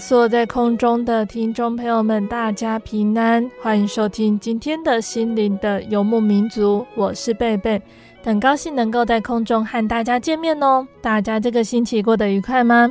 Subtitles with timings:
[0.00, 6.84] 所有在空中的听众朋友们，大家平安，欢迎收听今天的心灵的游牧民族。
[6.94, 7.80] 我是贝贝，
[8.24, 10.86] 很高兴能够在空中和大家见面哦。
[11.02, 12.88] 大家这个星期过得愉快吗？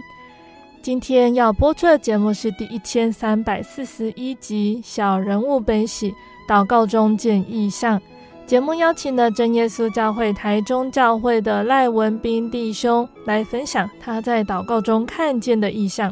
[0.84, 6.14] 今天要播出的节目是第一千三百四十一集《小人物悲喜
[6.48, 8.00] 祷告中见异象》。
[8.46, 16.12] 节目邀请了真耶稣教会台中教会的赖文斌弟兄来分享他在祷告中看见的异象。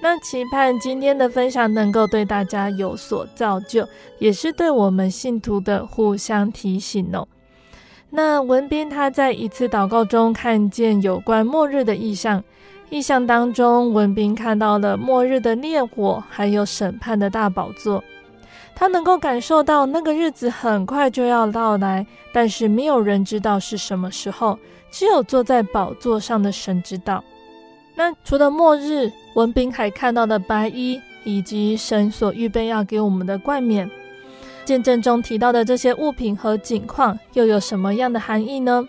[0.00, 7.26] 那期盼今天的分享能够对大家有所造就，也是对我们信徒的互相提醒哦。
[8.10, 12.42] 那文彬他在一次祷告中看见有关末日的意象，
[12.88, 18.04] 意象当中文彬看到了末日的烈火，还有审判的大宝座。
[18.76, 24.58] 他能够感受到那个日子很快就要到来，但是没有人知道是什么时候，
[24.90, 27.24] 只有坐在宝座上的神知道。
[27.96, 33.90] 那除了末日，文彬还看到了白衣，以及神所预备要给我们的冠冕。
[34.64, 38.86] 见证中提到的这些物品和景况，又有什么样的含义呢？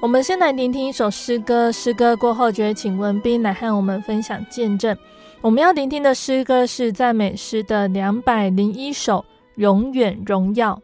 [0.00, 4.96] 我们先来聆听一首诗歌，诗歌过后就会请文彬来和我们分享见证。
[5.40, 9.18] 我们要聆听的诗歌是赞美诗的两百零一首，
[9.54, 10.74] 《永远荣耀》。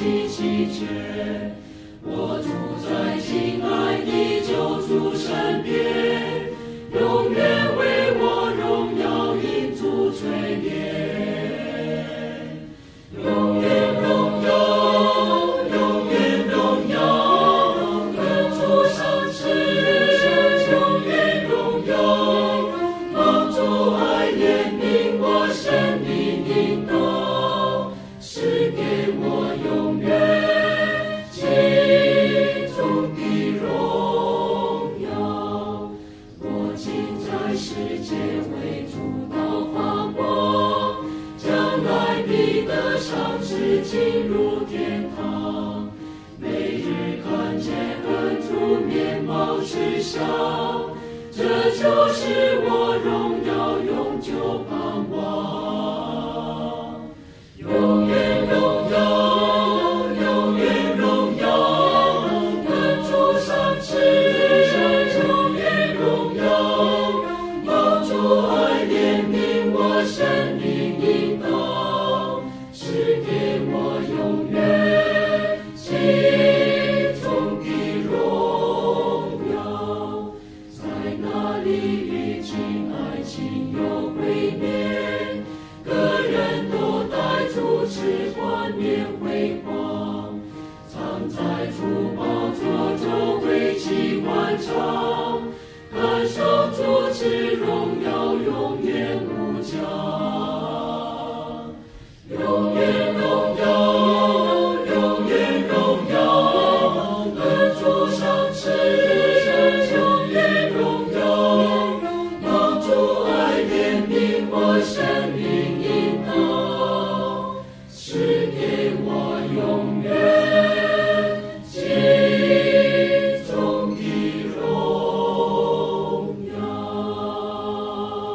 [0.00, 0.86] 起起止。
[2.02, 2.48] 我住
[2.82, 6.09] 在亲爱的救主身边。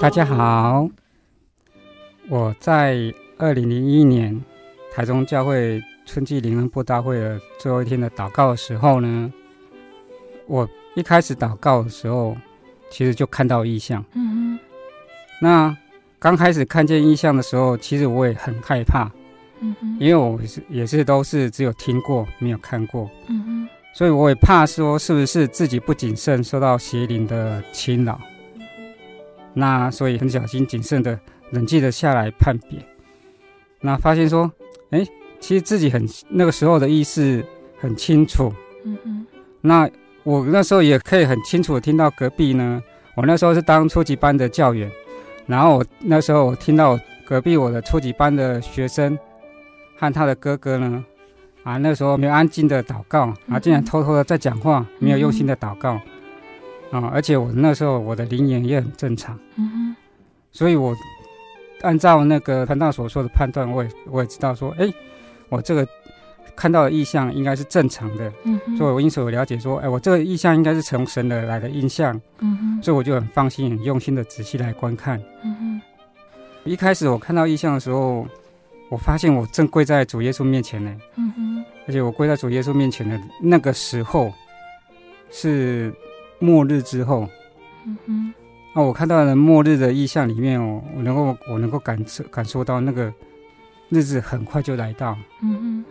[0.06, 0.88] 大家好，
[2.30, 4.40] 我在二零零一年
[4.94, 9.34] 台中教会春季灵恩布道会的最后一天的祷告的时候呢，
[10.46, 12.38] 我一开始祷告的时候，
[12.92, 14.06] 其实就看到异象。
[14.14, 14.60] 嗯哼。
[15.42, 15.76] 那
[16.20, 19.10] 刚开始看见异象的时候，其实我也很害怕。
[19.60, 19.98] 嗯哼。
[20.00, 23.10] 因为我是也是都是只有听过，没有看过。
[23.26, 23.70] 嗯哼。
[23.96, 28.22] 所以我也怕说是不是自己不谨慎，受到邪灵的侵扰。
[29.56, 31.18] 那所以很小心谨慎的
[31.52, 32.78] 冷静的下来判别，
[33.80, 34.52] 那发现说，
[34.92, 35.04] 哎，
[35.40, 37.44] 其实自己很那个时候的意识
[37.80, 38.54] 很清楚，
[38.84, 39.26] 嗯哼。
[39.62, 39.90] 那
[40.24, 42.84] 我那时候也可以很清楚的听到隔壁呢，
[43.16, 44.92] 我那时候是当初级班的教员，
[45.48, 49.18] 然后我那时候我听到隔壁我的初级班的学生
[49.98, 51.06] 和他的哥哥呢，
[51.64, 56.00] 啊，那时候没有安静的祷告，啊，竟然偷偷的在讲话，没有用心的祷告。
[56.92, 57.10] 啊！
[57.14, 59.96] 而且我那时候我的灵眼也很正常，嗯哼，
[60.52, 60.96] 所以我
[61.82, 64.92] 按照那个潘大所说的判断，我也我也知道说，哎，
[65.50, 65.88] 我这个
[66.56, 75.82] 看到的意象应该是正常的，嗯哼，所以我因此我了解说，哎，我这个意象应该是从神的来的印象，嗯哼，所以我就很放心、很用心的仔细来观看，嗯哼。
[76.64, 78.26] 一开始我看到意象的时候，
[78.90, 84.32] 我发现我正跪在主耶稣面前呢，嗯哼，而且我跪在主耶稣面前的那个时候
[85.30, 85.94] 是。
[86.40, 87.28] 末日之后，
[87.86, 88.34] 嗯哼，
[88.76, 93.12] 那我看到了末日的意象里面哦，我能够我能够感受感受到那个
[93.90, 95.86] 日子很快就来到，嗯哼，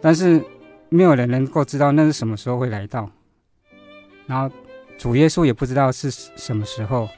[0.00, 0.42] 但是
[0.88, 3.10] 没有人能够知道那是什么时候会来到，
[4.26, 4.54] 然后
[4.96, 7.08] 主耶稣也不知道是什么时候，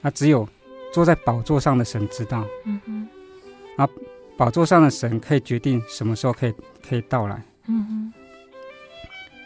[0.00, 0.48] 那只有
[0.92, 3.08] 坐在宝座上的神知道，嗯哼，
[3.76, 3.88] 啊
[4.36, 6.54] 宝座上的神可以决定什么时候可以
[6.88, 8.12] 可以到来，嗯哼，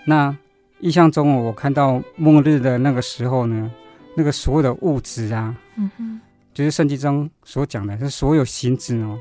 [0.07, 0.37] 那。
[0.81, 3.71] 异象中，我看到末日的那个时候呢，
[4.15, 6.21] 那个所有的物质啊，嗯哼，
[6.53, 9.19] 就是圣经中所讲的，是所有形质哦，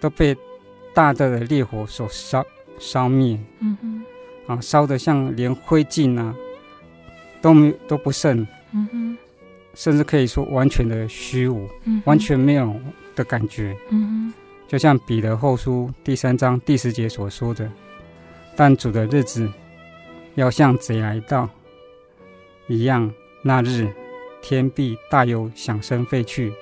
[0.00, 0.36] 都被
[0.92, 2.44] 大大的烈火所烧
[2.78, 4.04] 烧灭，嗯哼，
[4.54, 6.34] 啊，烧得像连灰烬啊
[7.40, 9.16] 都没都不剩，嗯哼，
[9.74, 12.74] 甚至可以说完全的虚无，嗯，完全没有
[13.16, 14.34] 的感觉，嗯哼，
[14.68, 17.66] 就像彼得后书第三章第十节所说的，
[18.54, 19.48] 但主的日子。
[20.34, 21.48] 要像贼来到
[22.66, 23.12] 一样，
[23.42, 23.86] 那日
[24.40, 26.52] 天必大有响声废去，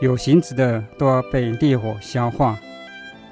[0.00, 2.56] 有形质的都要被烈火消化，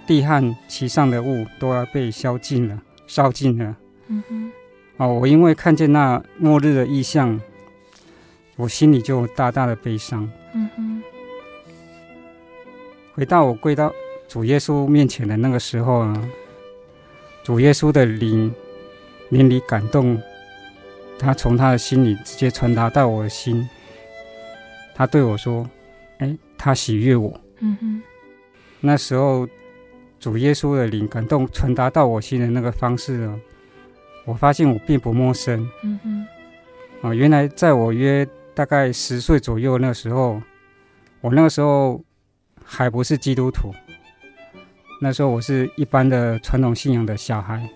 [0.06, 3.76] 地和其上的物都要被烧尽了，烧尽了。
[4.08, 4.52] 嗯哼。
[4.96, 7.40] 哦，我因为看见那末日的意象，
[8.56, 10.28] 我心里就大大的悲伤。
[10.52, 11.02] 嗯哼。
[13.14, 13.92] 回到我跪到
[14.26, 16.30] 主耶稣面前的那个时候呢，
[17.44, 18.52] 主耶稣的灵。
[19.34, 20.16] 灵里感动，
[21.18, 23.68] 他从他的心里直接传达到我的心。
[24.94, 25.68] 他对我说
[26.18, 28.02] ：“哎，他喜悦我。”嗯哼。
[28.78, 29.48] 那时候，
[30.20, 33.40] 主耶稣的灵感动传达到我心的那个方式呢，
[34.24, 35.68] 我发现我并不陌生。
[35.82, 36.26] 嗯哼。
[37.02, 40.40] 啊，原来在我约大概十岁左右那时候，
[41.20, 42.00] 我那个时候
[42.64, 43.74] 还不是基督徒。
[45.00, 47.68] 那时候我是一般的传统信仰的小孩。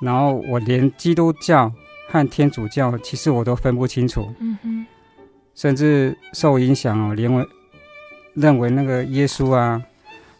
[0.00, 1.72] 然后我连基督教
[2.08, 4.86] 和天主教其实我都分不清楚，嗯哼，
[5.54, 7.44] 甚至受影响哦，连为
[8.34, 9.82] 认为那个耶稣啊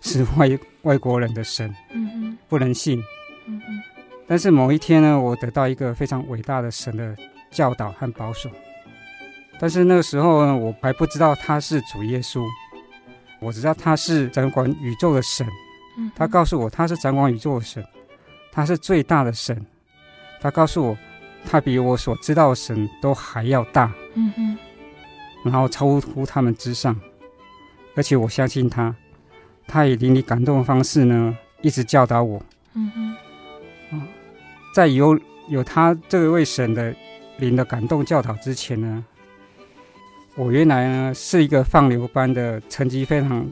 [0.01, 3.03] 是外外国人的神，嗯哼，不能信，
[3.47, 3.83] 嗯哼。
[4.27, 7.17] 但是某一天呢，我得到一个非常伟大的神的
[7.51, 8.49] 教导和保守，
[9.59, 12.45] 但是那个时候呢，我还不知道他是主耶稣，
[13.41, 15.47] 我知道他是掌管宇宙的神，
[15.97, 17.85] 嗯，他告诉我他是掌管宇宙的神。
[18.51, 19.65] 他是最大的神，
[20.41, 20.99] 他告诉我，
[21.45, 24.59] 他比我所知道的神都还要大，嗯哼，
[25.45, 26.99] 然后超乎他们之上，
[27.95, 28.95] 而且我相信他，
[29.67, 32.43] 他以灵里感动的方式呢，一直教导我，
[32.75, 33.17] 嗯
[33.91, 34.03] 哼，
[34.75, 36.95] 在有有他这位神的
[37.39, 39.05] 灵的感动教导之前呢，
[40.35, 43.49] 我原来呢是一个放牛班的成绩非常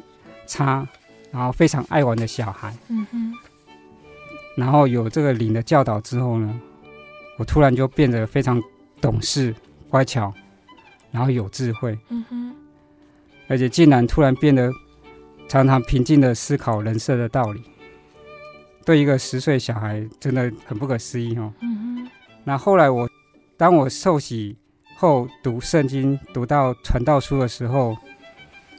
[0.47, 0.87] 差，
[1.31, 3.33] 然后非常爱玩的小孩，嗯哼。
[4.57, 6.61] 然后有这个灵的教导之后呢，
[7.39, 8.61] 我突然就变得非常
[9.01, 9.55] 懂事、
[9.91, 10.33] 乖巧，
[11.11, 11.97] 然后有智慧。
[12.09, 12.57] 嗯哼。
[13.49, 14.73] 而且竟然突然变得
[15.47, 17.63] 常常平静的思考人生的道理，
[18.85, 21.53] 对一个十岁小孩真的很不可思议哦。
[21.61, 22.11] 嗯哼。
[22.43, 23.09] 那后来我
[23.57, 24.57] 当我受洗
[24.97, 27.95] 后读圣经读到传道书的时候，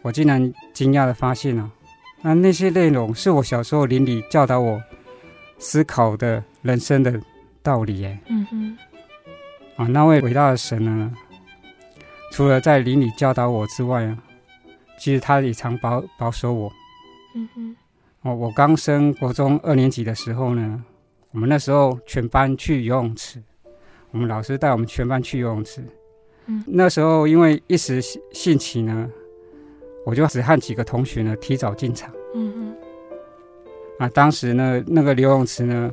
[0.01, 1.71] 我竟然惊讶的发现啊，
[2.23, 4.81] 那那些内容是我小时候邻里教导我。
[5.59, 7.19] 思考的人生的
[7.63, 8.77] 道理，哎，嗯哼，
[9.75, 11.13] 啊，那位伟大的神呢，
[12.31, 14.17] 除了在灵里教导我之外啊，
[14.99, 16.71] 其实他也常保保守我。
[17.35, 17.75] 嗯哼。
[18.21, 20.83] 哦，我刚升国中二年级的时候呢，
[21.31, 23.41] 我们那时候全班去游泳池，
[24.11, 25.83] 我们老师带我们全班去游泳池。
[26.47, 26.63] 嗯。
[26.65, 28.01] 那时候因为一时
[28.33, 29.09] 兴起呢，
[30.05, 32.11] 我就只和几个同学呢提早进场。
[32.33, 32.86] 嗯哼。
[33.99, 35.91] 啊，当时呢，那个游泳池呢，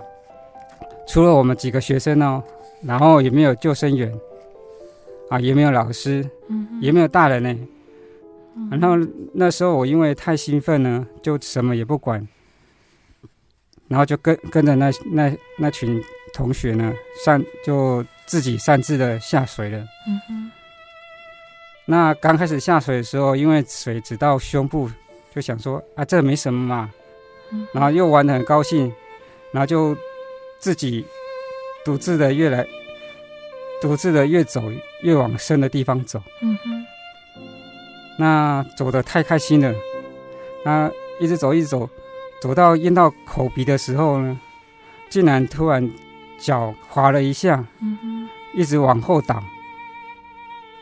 [1.07, 2.43] 除了我们几个学生哦，
[2.83, 4.13] 然后也没有救生员，
[5.31, 7.57] 啊，也没有老师，嗯，也没有大人呢。
[8.57, 8.97] 嗯，然后
[9.33, 12.27] 那时候我因为太兴奋呢，就什么也不管，
[13.89, 16.03] 然后就跟跟着那那那群
[16.35, 16.93] 同学呢，
[17.25, 19.79] 擅就自己擅自的下水了。
[20.07, 20.51] 嗯哼。
[21.87, 24.91] 那刚开始下水的时候，因为水只到胸部，
[25.35, 26.91] 就想说啊，这没什么嘛。
[27.73, 28.93] 然后又玩的很高兴，
[29.53, 29.97] 然后就
[30.59, 31.05] 自己
[31.85, 32.67] 独自的越来，
[33.81, 34.63] 独自的越走
[35.03, 36.23] 越往深的地方走。
[36.41, 36.87] 嗯哼。
[38.17, 39.75] 那走的太开心了，
[40.65, 41.89] 那一直走一直走，
[42.41, 44.41] 走到淹到口鼻的时候呢，
[45.11, 45.91] 竟然突然
[46.39, 49.43] 脚滑了一下，嗯哼，一直往后倒。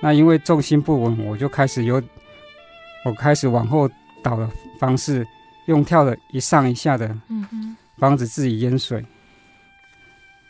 [0.00, 2.02] 那因为重心不稳，我就开始有，
[3.04, 3.88] 我开始往后
[4.22, 4.46] 倒的
[4.78, 5.26] 方式。
[5.66, 9.04] 用跳的一上一下的，嗯哼，防止自己淹水。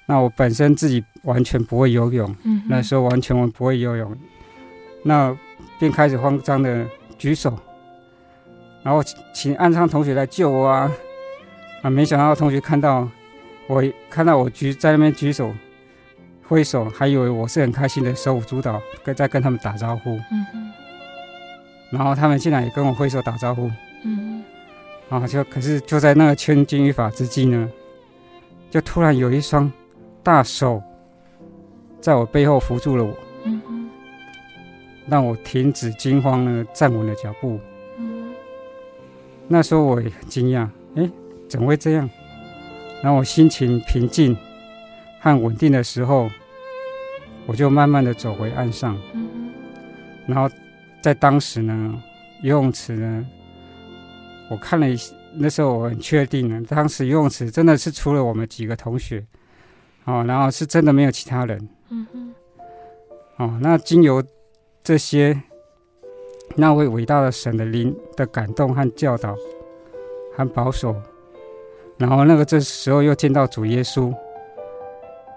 [0.07, 4.17] 那我本身自己完全不会游泳，嗯，那时候完全我不会游泳，
[5.05, 5.35] 那
[5.79, 6.85] 便开始慌张的
[7.17, 7.57] 举手，
[8.83, 9.03] 然后
[9.33, 10.91] 请岸上同学来救我啊！
[11.83, 13.09] 啊，没想到同学看到
[13.69, 15.55] 我，看到我举在那边举手
[16.49, 20.73] 挥手，还以为我是很开心的手舞足蹈，跟在跟他们打招呼，嗯哼，
[21.91, 23.71] 然后他们竟然也跟我挥手打招呼，
[24.05, 24.43] 嗯。
[25.13, 25.27] 啊！
[25.27, 27.71] 就可是就在那个千钧一发之际呢，
[28.71, 29.71] 就突然有一双
[30.23, 30.83] 大手
[32.01, 33.15] 在我背后扶住了我，
[33.45, 33.91] 嗯，
[35.07, 37.61] 让我停止惊慌呢，站稳了脚步。
[37.99, 38.33] 嗯，
[39.49, 40.67] 那时候我也很惊讶，
[40.97, 41.11] 哎，
[41.47, 42.09] 怎么会这样？
[43.03, 44.35] 然后我心情平静
[45.21, 46.31] 和稳定的时候，
[47.45, 48.99] 我就慢慢的走回岸上。
[49.13, 49.53] 嗯，
[50.27, 50.49] 然后
[51.03, 52.03] 在当时呢，
[52.41, 53.27] 游泳池呢。
[54.53, 54.95] 我看了一，
[55.35, 59.25] 那时候我很确定了，当时游泳池真的是除了我们几个同学，
[60.05, 62.35] 哦，然后是真的没有其他人，嗯哼，
[63.39, 64.23] 哦，那经由
[64.85, 65.41] 这些
[66.55, 69.35] 那位伟大的神的灵的感动和教导
[70.37, 70.95] 和保守，
[71.97, 74.15] 然后那个这时候又见到主耶稣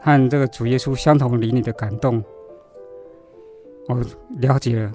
[0.02, 2.22] 和这个主耶稣相同灵里的感动，
[3.88, 3.98] 我
[4.42, 4.92] 了解了，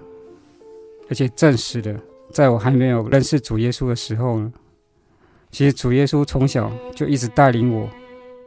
[1.09, 1.99] 而且证实了。
[2.33, 4.53] 在我还没有认识主耶稣的时候呢，
[5.51, 7.89] 其实主耶稣从小就一直带领我，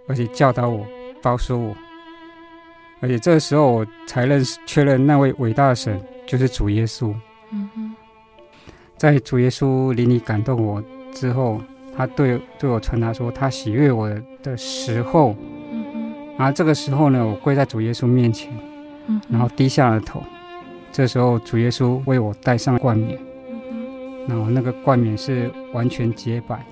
[0.07, 0.85] 而且教导我、
[1.21, 1.75] 保守我，
[3.01, 7.13] 而且这个时候我才认识、确认那位伟大的神就是主耶稣。
[7.51, 7.95] 嗯哼，
[8.97, 11.61] 在主耶稣灵里感动我之后，
[11.95, 14.09] 他对对我传达说他喜悦我
[14.41, 15.35] 的时候，
[16.37, 18.51] 然后这个时候呢，我跪在主耶稣面前，
[19.07, 20.23] 嗯，然后低下了头。
[20.91, 23.19] 这时候主耶稣为我戴上冠冕。
[24.27, 26.65] 然后那个冠冕是完全洁白，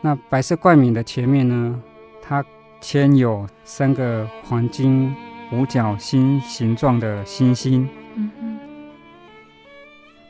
[0.00, 1.80] 那白色冠冕的前面呢，
[2.22, 2.44] 它
[2.80, 5.14] 嵌有三个黄金
[5.52, 7.88] 五角星形状的星星。
[8.14, 8.58] 嗯嗯。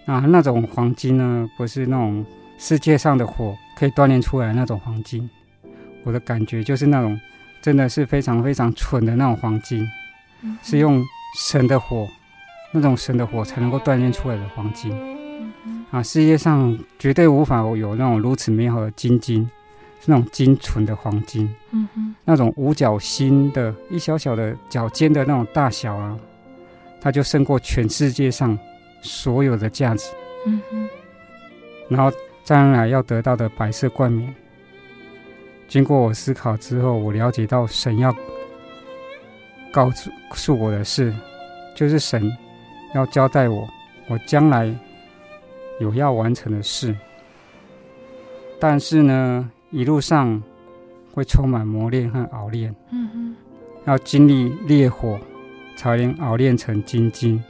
[0.07, 2.25] 啊，那种黄金呢，不是那种
[2.57, 5.29] 世界上的火可以锻炼出来的那种黄金，
[6.05, 7.21] 我的感觉就是那种
[7.61, 9.87] 真的是非常非常纯的那种黄金，
[10.63, 11.05] 是用
[11.37, 12.07] 神的火，
[12.73, 14.97] 那种神的火才能够锻炼出来的黄金。
[15.91, 19.43] 啊，世界上绝对无法有那种如此美好的金晶，
[20.01, 21.49] 是那种精纯的黄金。
[21.71, 26.15] 嗯哼，那种五角星的一小小的角尖的那种大小啊，
[27.01, 28.59] 它就胜过全世界上
[29.01, 30.11] 所有的价值。
[30.47, 30.89] 嗯哼，
[31.89, 32.15] 然后
[32.45, 34.35] 将来要得到的白色冠冕，
[35.69, 38.15] 经过我思考之后，我了解到神要
[39.73, 39.91] 告
[40.35, 41.15] 诉我的事，
[41.75, 42.31] 就是神
[42.95, 43.67] 要交代我，
[44.09, 44.71] 我将来。
[45.79, 46.95] 有要完成的事，
[48.59, 50.43] 但是呢，一路上
[51.13, 52.75] 会充满磨练和熬炼。
[52.91, 53.37] 嗯哼，
[53.87, 55.19] 要经历烈火，
[55.77, 57.43] 才能熬炼成金晶。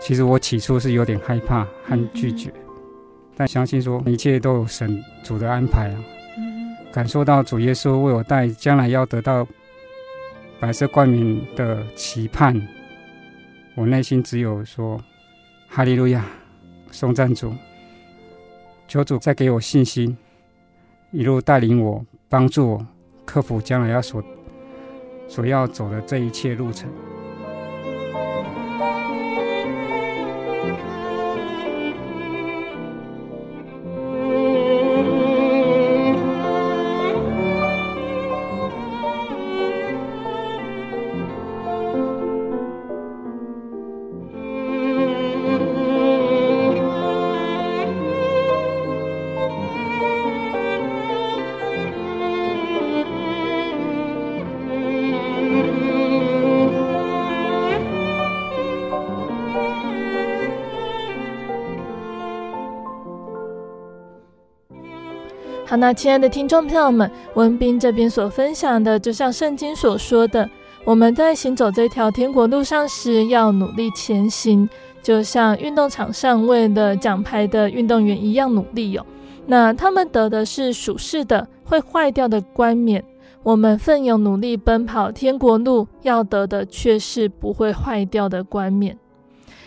[0.00, 2.74] 其实我起初是有点害怕和拒绝，嗯、
[3.36, 6.04] 但相信说一切都有神主的安排啊。
[6.38, 9.46] 嗯、感受到主耶稣为我带将来要得到
[10.58, 12.60] 白色冠冕的期盼，
[13.74, 14.98] 我内心只有说：
[15.68, 16.24] 哈利路亚。
[16.90, 17.52] 颂赞主，
[18.88, 20.16] 求主再给我信心，
[21.12, 22.86] 一路带领我，帮助我
[23.24, 24.22] 克服将来要所
[25.28, 26.88] 所要走的这一切路程。
[65.70, 70.50] 好，那亲爱的听众朋友们，文彬这边所分享的，就像圣经所说的，
[70.82, 74.68] 我们在行走这条天国路上时，要努力前行，
[75.00, 79.06] 就像运动场上为了奖牌的运动员一样努力哟。
[79.46, 83.04] 那他们得的是属世的、会坏掉的冠冕，
[83.44, 88.98] 我们奋勇努力奔跑天国路，要得的却是不会坏掉的冠冕。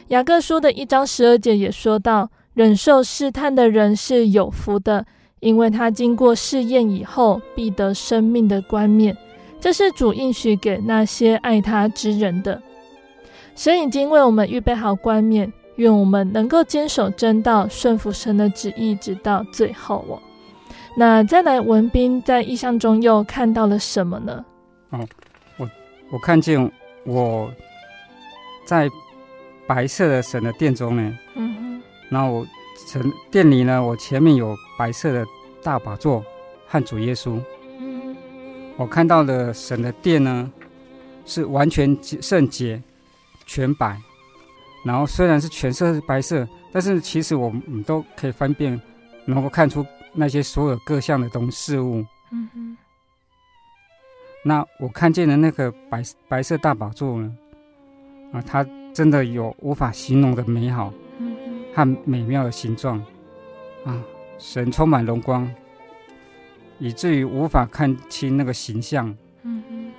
[0.09, 5.05] 雅各书的一章十二节也说到，忍受试探的人是有福的。
[5.43, 9.15] 因为他经过试验以后，必得生命的冠冕，
[9.59, 12.61] 这是主应许给那些爱他之人的。
[13.53, 20.17] 神已经为我们预备好冠冕，愿我们能够坚守真道，顺服神的旨意，直到最后哦。
[20.95, 24.45] 那再来，文斌在意象中又看到了什么呢？
[24.91, 25.05] 哦，
[25.57, 25.69] 我
[26.13, 26.71] 我看见
[27.05, 27.51] 我
[28.65, 28.89] 在
[29.67, 31.17] 白色的神的殿中呢。
[31.35, 32.47] 嗯哼，然后我。
[32.85, 35.25] 神殿里呢，我前面有白色的
[35.61, 36.23] 大宝座
[36.67, 37.41] 和主耶稣。
[37.79, 38.15] 嗯，
[38.77, 40.51] 我看到的神的殿呢，
[41.25, 42.81] 是完全圣洁、
[43.45, 43.97] 全白。
[44.85, 48.79] 然后虽然是全色是白色，但是其实我们都可以分辨，
[49.25, 52.05] 能够看出那些所有各项的东事物。
[52.31, 52.77] 嗯哼。
[54.43, 57.37] 那我看见的那个白白色大宝座呢，
[58.33, 60.93] 啊，它真的有无法形容的美好。
[61.75, 63.03] 和美妙的形状，
[63.83, 63.99] 啊，
[64.45, 65.49] 神充满荣光，
[66.77, 69.07] 以至于无法看清那个形象。
[69.43, 69.91] 嗯嗯，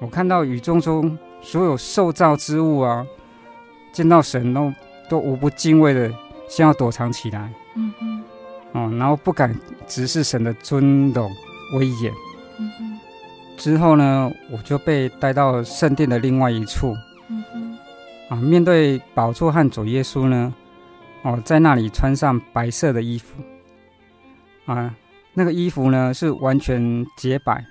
[0.00, 3.06] 我看到宇宙中所有受造之物啊，
[3.92, 4.72] 见到神都
[5.08, 6.12] 都无不敬畏的，
[6.48, 7.52] 先要躲藏起来。
[7.76, 8.24] 嗯嗯，
[8.72, 9.54] 哦，然后不敢
[9.86, 11.30] 直视神的尊荣
[11.74, 12.12] 威严。
[12.58, 12.98] 嗯嗯，
[13.56, 16.96] 之后呢，我就被带到圣殿的另外一处。
[17.28, 17.78] 嗯嗯，
[18.28, 20.52] 啊，面对宝座和主耶稣呢。
[21.22, 23.34] 哦，在那里穿上白色的衣服，
[24.66, 24.94] 啊，
[25.34, 27.64] 那个衣服呢是完全洁白，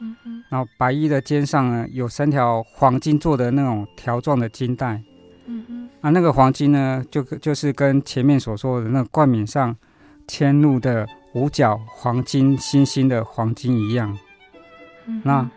[0.00, 5.02] 嗯哼，然后白衣的肩上呢有三条黄金做的那种条状的金带，
[5.46, 9.76] 嗯哼，啊，那个黄金呢就就是跟前面所说的那个冠冕上
[10.28, 14.16] 嵌入的五角黄金星星的黄金一样，
[15.06, 15.50] 嗯，那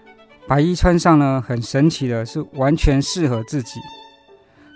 [0.47, 3.79] 白衣穿上呢很神奇的是完全适合自己，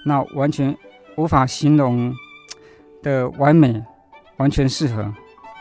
[0.05, 0.75] 那完全
[1.17, 2.13] 无法形容。
[3.03, 3.83] 的完美，
[4.37, 5.13] 完全适合。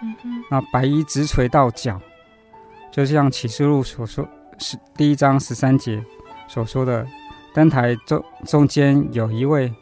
[0.03, 2.01] 嗯，那白衣直垂到脚，
[2.91, 6.05] 就像启示录所说是第一章十三节
[6.49, 7.07] 所说的，
[7.55, 9.73] 灯台中中间有一位，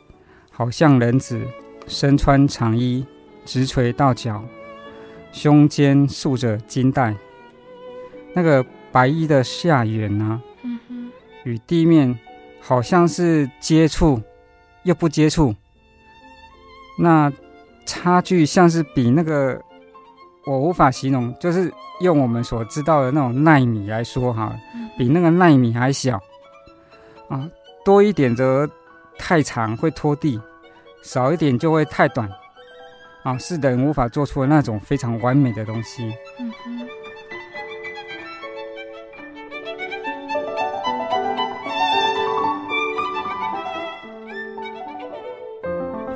[0.50, 1.40] 好像人子，
[1.86, 3.06] 身穿长衣，
[3.44, 4.44] 直垂到脚，
[5.32, 7.16] 胸间束着金带。
[8.34, 11.10] 那个白衣的下缘呢，嗯，
[11.44, 12.18] 与地面
[12.60, 14.20] 好像是接触，
[14.82, 15.54] 又不接触。
[16.98, 17.32] 那。
[17.86, 19.60] 差距像是比那个，
[20.46, 24.54] 我无法形容，就是用我们所知道的那种纳米来说哈，
[24.96, 26.20] 比那个纳米还小
[27.28, 27.48] 啊，
[27.84, 28.68] 多一点则
[29.18, 30.40] 太长会拖地，
[31.02, 32.28] 少一点就会太短
[33.22, 36.12] 啊，是人无法做出的那种非常完美的东西。
[36.38, 36.50] 嗯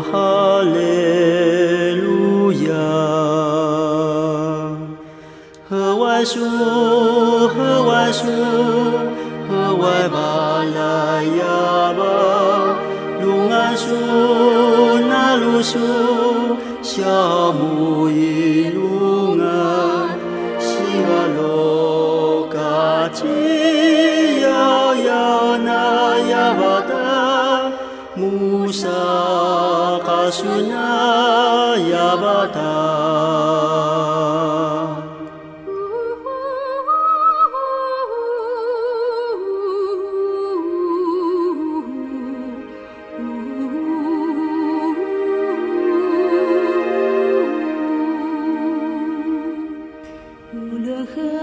[0.00, 2.72] 哈利路亚，
[5.68, 6.38] 河外书，
[7.48, 8.26] 河外书，
[9.48, 10.47] 河外巴拉
[15.60, 17.47] 亚巴，
[51.14, 51.37] 和，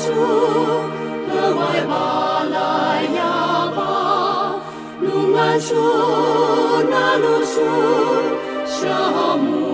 [0.00, 0.14] 树，
[1.28, 1.92] 河外巴
[2.50, 2.54] 来
[3.14, 3.20] 呀
[3.76, 3.78] 巴，
[5.02, 5.74] 鲁曼树，
[6.88, 7.60] 那鲁树，
[8.64, 9.69] 小木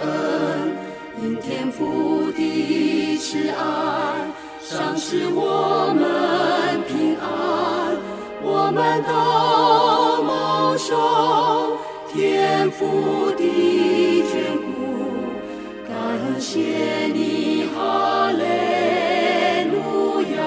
[0.00, 0.76] 恩，
[1.22, 3.54] 因天父的慈爱，
[4.60, 7.26] 赏赐我们平安，
[8.42, 9.10] 我们都
[10.22, 11.76] 蒙受
[12.12, 14.68] 天父的眷顾，
[15.88, 15.94] 感
[16.40, 16.60] 谢
[17.12, 18.44] 你，哈利
[19.70, 20.38] 路亚。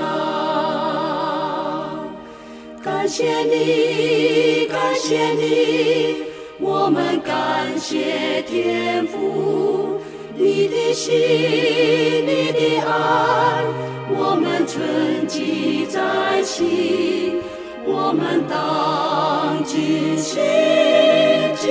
[2.83, 6.24] 感谢你，感谢你，
[6.57, 9.99] 我们感谢天父，
[10.35, 11.13] 你的心，
[12.25, 13.61] 你的爱，
[14.09, 17.41] 我们存记在心，
[17.85, 20.41] 我们当尽心
[21.57, 21.69] 尽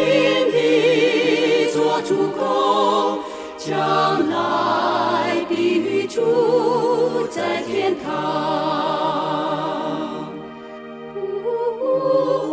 [0.52, 3.20] 力做主工，
[3.56, 8.10] 将来必与主在天堂。
[11.16, 11.18] 呜
[11.80, 12.44] 呼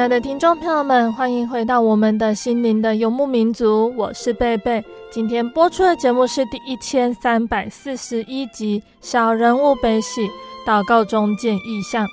[0.00, 4.82] 亲爱的听众朋友们，欢迎回到我们的心灵的游牧民族，我是贝贝。
[5.10, 10.26] 今天播出的节目是第一千三百四十一集《小人物悲喜》，
[10.66, 12.06] 祷告中见异象。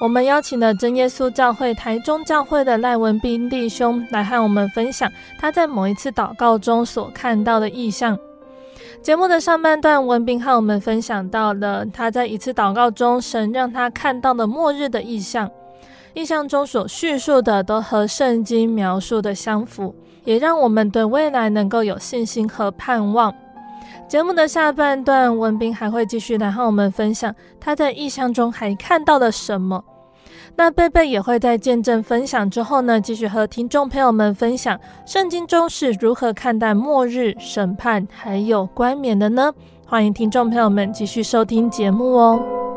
[0.00, 5.06] 我们邀请了真耶稣教会台中教会的赖文斌弟兄来和我们分享
[5.38, 8.18] 他在某一次祷告中所看到的异象。
[9.02, 15.50] 节目的上半段，文斌和我们分享到了他在一次祷告中，神让他看到了末日的异象。
[16.14, 19.94] 印象中所叙述的都和圣经描述的相符，
[20.24, 23.32] 也让我们对未来能够有信心和盼望。
[24.08, 29.84] 节目的下半段，文彬还会继续来和我们分享他在异象中还看到了什么。
[30.56, 39.52] 那贝贝也会在见证分享之后呢，继续和听众朋友们分享圣经中是如何看待末日审判还有冠冕的呢？
[39.86, 42.69] 欢迎听众朋友们继续收听节目哦。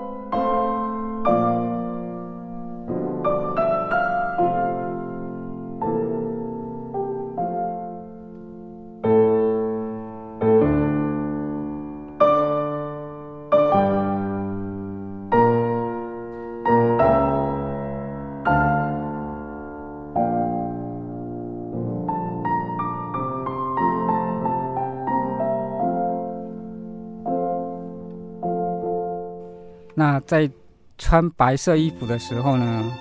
[30.33, 30.49] 在
[30.97, 32.91] 穿白色衣服的时候呢，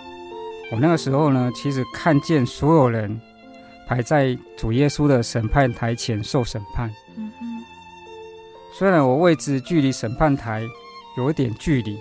[0.71, 3.19] 我那个时候呢，其实看见所有人
[3.89, 6.93] 排在主耶稣的审判台前受审判。
[8.75, 10.63] 虽然我位置距离审判台
[11.17, 11.99] 有一点距离，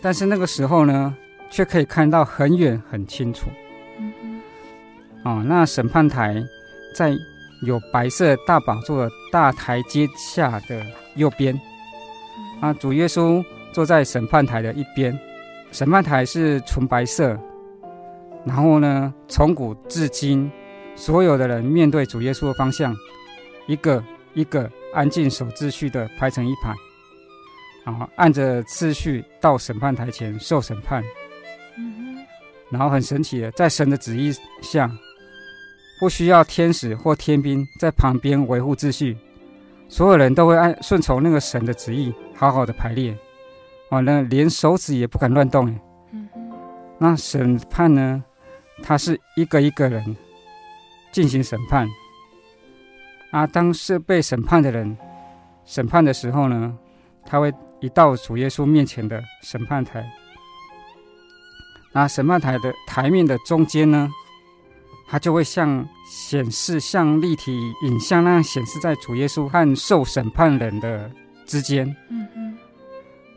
[0.00, 1.12] 但是那个时候呢，
[1.50, 3.48] 却可以看到很远很清楚。
[5.24, 6.40] 哦，那审判台
[6.94, 7.12] 在
[7.66, 10.86] 有白色大宝座的大台阶下的
[11.16, 11.60] 右边。
[12.60, 13.44] 啊，主耶稣
[13.78, 15.16] 坐在审判台的一边，
[15.70, 17.38] 审判台是纯白色。
[18.44, 20.50] 然后呢，从古至今，
[20.96, 22.92] 所有的人面对主耶稣的方向，
[23.68, 24.02] 一个
[24.34, 26.74] 一个安静守秩序的排成一排，
[27.84, 31.00] 然后按着次序到审判台前受审判。
[32.72, 34.90] 然后很神奇的，在神的旨意下，
[36.00, 39.16] 不需要天使或天兵在旁边维护秩序。
[39.88, 43.16] 所有人都会按顺从那个神的旨意，好好的排列，
[43.90, 45.68] 完了连手指也不敢乱动。
[45.68, 45.80] 哎，
[46.12, 46.52] 嗯嗯，
[46.98, 48.22] 那审判呢？
[48.82, 50.16] 他是一个一个人
[51.10, 51.88] 进行审判。
[53.30, 54.96] 啊，当是被审判的人
[55.64, 56.76] 审判的时候呢，
[57.26, 60.08] 他会移到主耶稣面前的审判台。
[61.92, 64.08] 那审判台的台面的中间呢？
[65.10, 71.10] 它就会像显示，像立体影像那样显示在主耶稣和受审判人的
[71.46, 71.86] 之间。
[72.10, 72.58] 嗯嗯，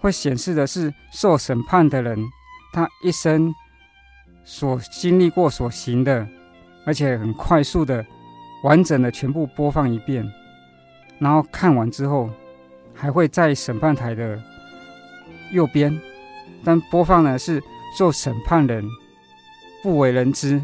[0.01, 2.17] 会显示的是受审判的人
[2.73, 3.53] 他一生
[4.43, 6.27] 所经历过、所行的，
[6.85, 8.03] 而且很快速的、
[8.63, 10.27] 完整的全部播放一遍。
[11.19, 12.29] 然后看完之后，
[12.95, 14.41] 还会在审判台的
[15.51, 15.95] 右边，
[16.63, 17.61] 但播放的是
[17.95, 18.83] 受审判人
[19.83, 20.59] 不为人知。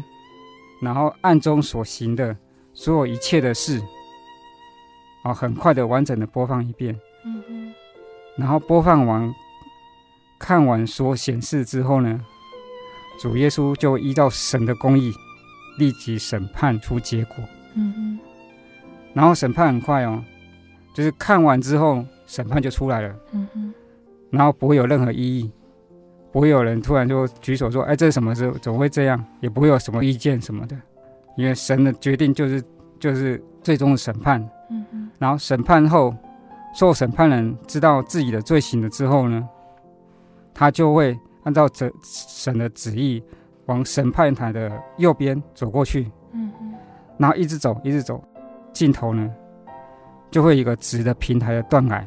[0.82, 2.36] 然后暗中所行的
[2.72, 3.80] 所有一切的事，
[5.22, 6.98] 啊，很快的完整的播放一遍。
[8.38, 9.34] 然后播放完，
[10.38, 12.20] 看完所显示之后呢，
[13.20, 15.12] 主耶稣就依照神的公义，
[15.78, 17.36] 立即审判出结果。
[17.74, 18.18] 嗯嗯。
[19.12, 20.22] 然后审判很快哦，
[20.94, 23.14] 就是看完之后审判就出来了。
[23.32, 23.74] 嗯嗯。
[24.30, 25.50] 然后不会有任何异议。
[26.30, 28.52] 不会有人突然就举手说：“哎，这是什么事？
[28.60, 30.76] 怎么会这样？”也不会有什么意见什么的，
[31.38, 32.62] 因为神的决定就是
[33.00, 34.38] 就是最终的审判。
[34.70, 35.10] 嗯嗯。
[35.18, 36.14] 然后审判后，
[36.74, 39.48] 受审判人知道自己的罪行了之后呢，
[40.54, 43.22] 他就会按照这神的旨意
[43.66, 46.10] 往审判台的右边走过去。
[46.32, 46.74] 嗯嗯。
[47.16, 48.22] 然后一直走，一直走，
[48.72, 49.28] 尽头呢
[50.30, 52.06] 就会有一个直的平台的断崖。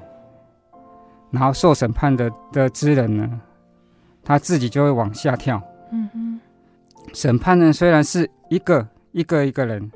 [1.32, 3.42] 然后受审判的的之人呢，
[4.24, 5.62] 他自己就会往下跳。
[5.92, 6.40] 嗯哼。
[7.14, 9.92] 审判呢，虽然是一个一个一个人，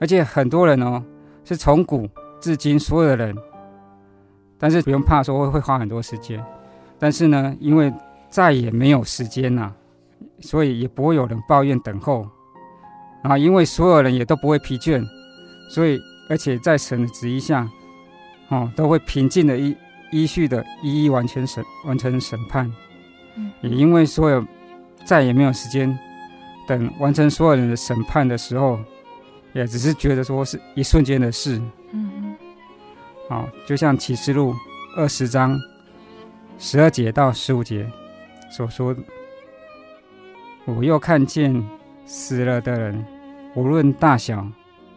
[0.00, 1.00] 而且很多人哦，
[1.44, 2.08] 是从古
[2.40, 3.36] 至今所有的人，
[4.62, 6.40] 但是不用怕说会会花很多时间。
[7.00, 7.92] 但是呢，因为
[8.30, 9.74] 再也没有时间了，
[10.38, 12.24] 所以也不会有人抱怨等候。
[13.24, 15.04] 啊，因为所有人也都不会疲倦，
[15.68, 17.68] 所以而且在神的旨意下，
[18.50, 19.76] 哦，都会平静的依
[20.12, 22.72] 依序的一一完全审完成审判。
[23.62, 24.46] 也因为所有
[25.04, 25.98] 再也没有时间
[26.68, 28.78] 等完成所有人的审判的时候，
[29.54, 31.60] 也只是觉得说是一瞬间的事。
[33.32, 34.54] 好，就像启示录
[34.94, 35.58] 二十章
[36.58, 37.90] 十二节到十五节
[38.50, 38.94] 所说
[40.68, 41.66] ：“我又看见
[42.04, 43.02] 死了的人，
[43.54, 44.46] 无论大小，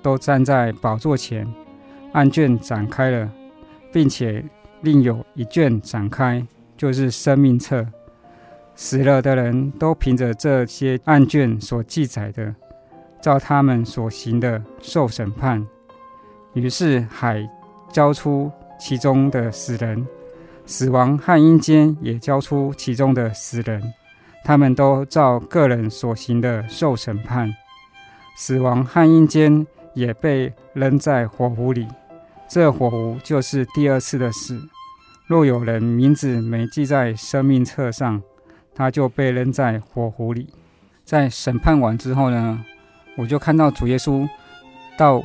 [0.02, 1.48] 都站在宝座前，
[2.12, 3.32] 案卷展开了，
[3.93, 4.43] 并且
[4.82, 6.45] 另有一卷展开，
[6.76, 7.88] 就是生命册。”
[8.76, 12.54] 死了的人都凭着这些案卷所记载的，
[13.21, 15.65] 照他们所行的受审判。
[16.52, 17.50] 于是海
[17.96, 20.06] 交出其中的死人，
[20.66, 23.82] 死亡和阴间也交出其中的死人，
[24.44, 27.56] 他们都照个人所行的受审判。
[28.36, 31.88] 死亡和阴间也被扔在火湖里，
[32.50, 34.60] 这火湖就是第二次的死。
[35.28, 38.22] 若有人名字没记在生命册上，
[38.76, 40.50] 他就被扔在火湖里，
[41.06, 42.62] 在审判完之后呢，
[43.16, 44.28] 我就看到主耶稣
[44.98, 45.24] 到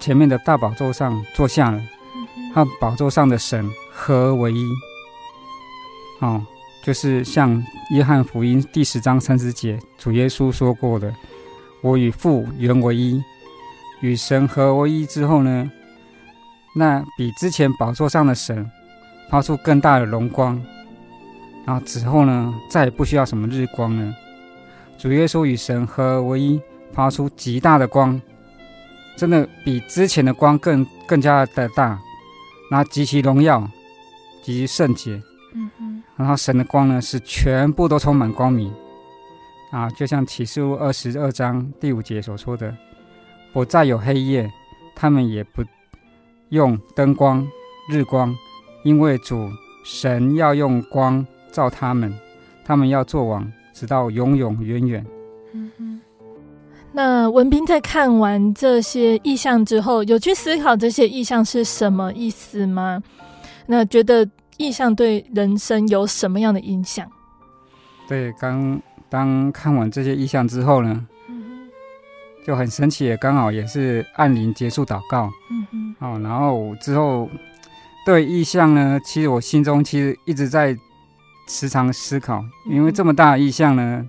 [0.00, 1.78] 前面的大宝座上坐下了，
[2.56, 4.66] 和宝座上的神合为一。
[6.20, 6.42] 哦，
[6.82, 11.14] 就是像约翰福音第十章三十节，主耶稣说过的
[11.84, 13.22] ：“我与父原为一。”
[14.00, 15.70] 与神合为一之后呢，
[16.74, 18.66] 那比之前宝座上的神
[19.30, 20.58] 发出更大的荣光。
[21.66, 24.14] 然后之后呢，再也不需要什么日光了。
[24.96, 26.58] 主耶稣与神合为一，
[26.94, 28.18] 发出极大的光，
[29.14, 31.98] 真的比之前的光更更加的大，
[32.70, 33.68] 然后极其荣耀，
[34.42, 35.22] 极其圣洁。
[35.54, 36.02] 嗯哼。
[36.16, 38.72] 然后神的光呢是全部都充满光明
[39.70, 42.74] 啊，就像启示录二十二章第五节所说的，
[43.52, 44.50] 不再有黑夜，
[44.94, 45.62] 他们也不
[46.48, 47.46] 用灯光、
[47.90, 48.34] 日光，
[48.82, 49.50] 因为主
[49.84, 52.12] 神要用光照他们，
[52.64, 55.06] 他们要做王，直到永永远远。
[55.52, 56.00] 嗯哼。
[56.96, 63.02] 那文斌在看完这些意象之后，有去思考这些意象是什么意思吗？
[63.66, 67.06] 那觉得意象对人生有什么样的影响？
[68.08, 68.80] 对，刚
[69.10, 71.68] 当看完这些意象之后呢，嗯，
[72.46, 77.28] 就很神奇，也刚好也是按铃结束祷告，嗯哼，哦，然后之后
[78.06, 80.74] 对意象呢，其实我心中其实一直在
[81.46, 84.02] 时常思考，因为这么大的意象呢，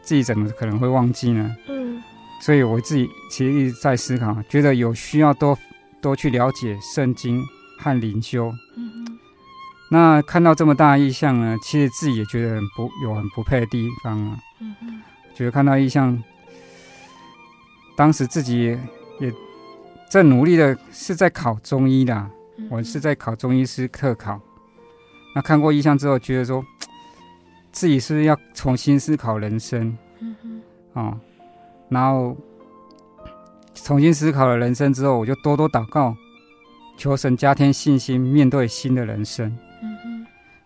[0.00, 1.56] 自己怎么可能会忘记呢？
[1.66, 2.00] 嗯。
[2.40, 5.56] 所以我自己其实一直在思考，觉得有需要多
[6.00, 7.44] 多去了解圣经
[7.78, 8.52] 和灵修。
[9.92, 14.40] 那看到这么大的异象呢，其实自己也觉得很不有很不配的地方啊。
[15.34, 16.22] 觉得看到意象，
[17.96, 18.80] 当时自己也，
[19.18, 19.32] 也
[20.08, 22.30] 正努力的是在考中医的。
[22.70, 24.40] 我是在考中医师特考。
[25.34, 26.64] 那看过意象之后，觉得说
[27.72, 29.96] 自己是不是要重新思考人生？
[30.20, 30.62] 嗯哼。
[30.92, 31.20] 哦。
[31.90, 32.36] 然后
[33.74, 36.16] 重新思考了人生之后，我就多多祷告，
[36.96, 39.58] 求神加添信心，面对新的人生。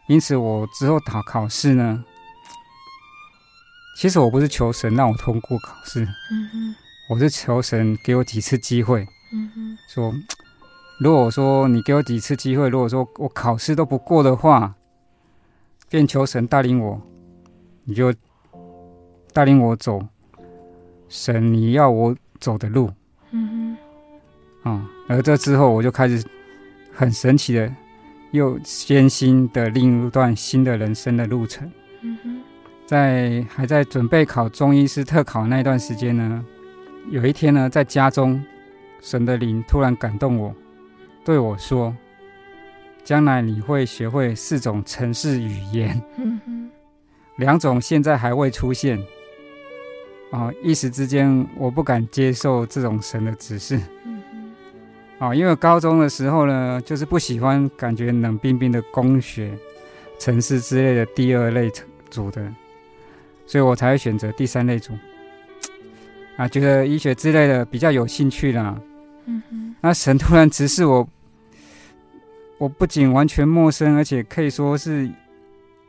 [0.07, 2.05] 因此，我之后考考试呢，
[3.97, 6.07] 其实我不是求神让我通过考试。
[7.09, 9.07] 我是求神给我几次机会。
[9.89, 10.13] 说，
[11.01, 14.75] 如果说你给我几次机会，如果说我考试都不过的话，
[15.89, 17.01] 便求神带领我，
[17.85, 18.13] 你就
[19.33, 20.07] 带领我走。
[21.09, 22.91] 神，你要我走的路，
[23.31, 23.77] 嗯
[24.63, 26.25] 哼，啊，而这之后，我就开始
[26.93, 27.73] 很神奇的，
[28.33, 31.71] 又艰辛的另一段新的人生的路程。
[32.03, 32.43] 嗯哼，
[32.87, 36.45] 在还在准备考中医师特考那一段时间呢，
[37.11, 38.43] 有一天呢，在家中，
[39.01, 40.55] 神的灵突然感动我，
[41.25, 41.95] 对我说
[43.05, 46.71] ：“将来你会学会四种城市语言，嗯哼，
[47.37, 48.99] 两种现在还未出现。”
[50.35, 50.51] 啊！
[50.65, 53.79] 一时之间，我不敢接受这种神的指示。
[54.05, 55.27] 嗯哼。
[55.29, 59.57] 啊，因为高中的时候呢，就是不喜欢感觉冷冰冰的工学、
[60.19, 61.71] 城市之类的第二类
[62.11, 62.53] 组的，
[63.47, 64.93] 所以我才会选择第三类组。
[66.37, 68.77] 啊，觉得医学之类的比较有兴趣啦。
[69.27, 69.77] 嗯哼。
[69.81, 71.09] 那神突然指示我，
[72.59, 75.09] 我不仅完全陌生，而且可以说是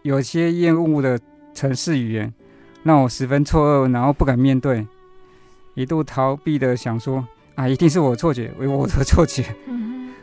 [0.03, 1.19] 有些厌恶的
[1.55, 2.31] 城市语言。
[2.85, 4.85] 让我十分错愕，然后不敢面对，
[5.73, 9.43] 一度逃避的想说：“啊，一定是我错觉，为我的错觉，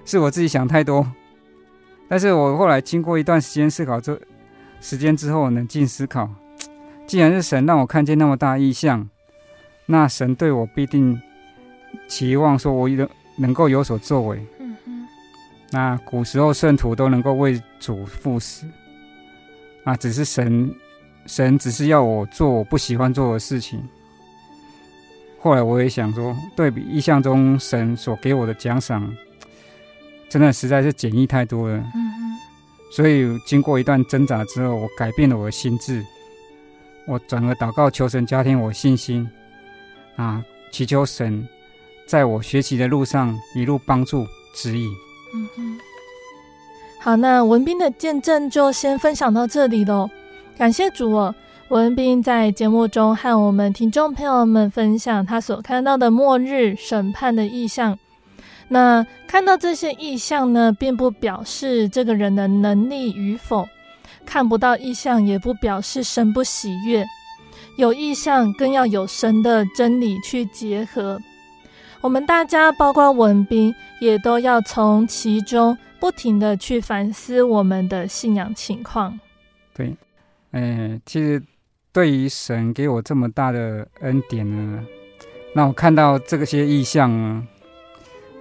[0.04, 1.04] 是我自己想太多。”
[2.08, 4.16] 但是我后来经过一段时间思考这
[4.80, 6.30] 时间之后，冷静思考，
[7.04, 9.08] 既然是神让我看见那么大异象，
[9.86, 11.20] 那神对我必定
[12.06, 13.08] 期望说我能
[13.38, 14.40] 能够有所作为。
[15.72, 18.66] 那古时候圣徒都能够为主赴死，
[19.82, 20.72] 啊，只是神。
[21.26, 23.82] 神只是要我做我不喜欢做的事情。
[25.40, 29.12] 后来我也想说，对比意象中神所给我的奖赏，
[30.28, 31.76] 真的实在是简易太多了。
[31.76, 32.22] 嗯哼。
[32.92, 36.04] 所以经过一段挣扎之后，我改变了我的心智，
[37.06, 39.28] 我转而祷告求神加添我信心，
[40.16, 41.48] 啊，祈求神
[42.06, 44.88] 在我学习的路上一路帮助指引。
[45.34, 45.78] 嗯哼。
[47.00, 50.08] 好，那文斌的见证就先分享到这里喽。
[50.62, 51.34] 感谢主哦，
[51.70, 57.98] 文斌在节目中和我们听众朋友们分享他所看到的末日审判的意象。
[58.68, 63.64] 那看到这些意象呢，并不表示这个人的能力与否；
[64.24, 67.04] 看不到意象，也不表示神不喜悦。
[67.76, 71.18] 有意象，更要有神的真理去结合。
[72.00, 79.18] 我们大家，包括文斌，也都要从其中不停地去反思我们的信仰情况。
[79.74, 79.92] 对。
[80.52, 81.42] 哎，其实
[81.92, 84.84] 对于神给我这么大的恩典呢，
[85.54, 87.42] 那我看到这些意象啊，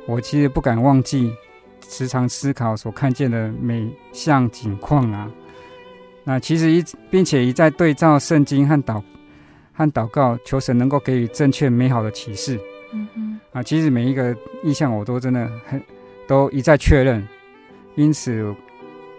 [0.06, 1.34] 我其实不敢忘记，
[1.88, 5.32] 时常思考所看见的每项景况啊。
[6.24, 9.02] 那其实一并且一再对照圣经和祷
[9.74, 12.60] 和祷告，求神能够给予正确美好的启示。
[12.94, 13.40] 嗯嗯。
[13.54, 15.82] 啊，其实每一个意象我都真的很
[16.28, 17.28] 都一再确认，
[17.96, 18.56] 因此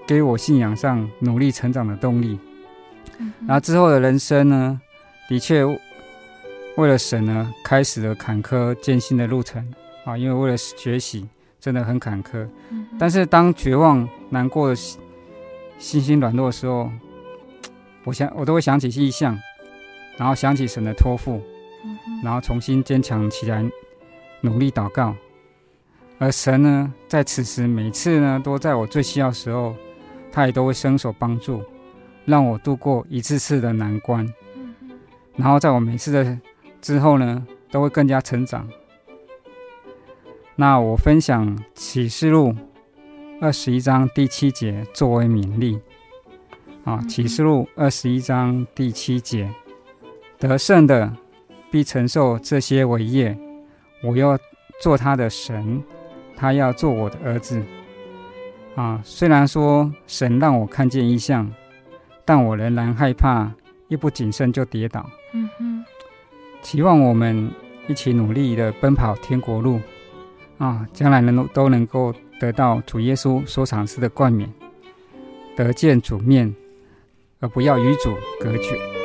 [0.07, 2.38] 给我信仰上努力成长的动力。
[3.47, 4.81] 然后之后的人生呢，
[5.29, 5.65] 的确
[6.77, 9.67] 为了神呢，开始了坎坷艰辛的路程。
[10.05, 11.29] 啊，因为为了学习
[11.61, 12.45] 真的很坎坷。
[12.99, 16.91] 但是当绝望、难过的心心软弱的时候，
[18.03, 19.39] 我想我都会想起异象，
[20.17, 21.41] 然后想起神的托付，
[22.25, 23.65] 然后重新坚强起来，
[24.41, 25.15] 努力祷告。
[26.19, 29.77] 而神呢，在此时每次呢，都在我最需要的时候，
[30.33, 31.63] 他也都会伸手帮助，
[32.25, 34.27] 让我度过一次次的难关。
[35.37, 36.39] 然后在我每次的
[36.81, 38.68] 之后呢，都会更加成长。
[40.57, 42.55] 那我分享启示录
[43.41, 45.81] 二十一章第七节作为勉励。
[46.85, 49.49] 啊，启示录二十一章第七节，
[50.39, 51.16] 得胜的
[51.70, 53.39] 必承受这些伟业，
[54.03, 54.39] 我要
[54.81, 55.83] 做他的神。
[56.35, 57.62] 他要做我的儿子，
[58.75, 59.01] 啊！
[59.05, 61.49] 虽然说神让我看见异象，
[62.33, 63.53] 但我仍然害怕，
[63.89, 65.07] 一不谨慎就跌倒。
[65.35, 65.85] 嗯哼。
[66.62, 67.51] 期望我们
[67.89, 69.78] 一起努力的奔跑天国路，
[70.57, 70.89] 啊！
[70.95, 72.11] 将来能都能够
[72.41, 74.51] 得到主耶稣所赏赐的冠冕，
[75.55, 76.55] 得见主面，
[77.41, 79.02] 而不要与主隔绝。